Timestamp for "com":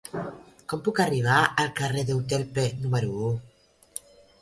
0.73-0.81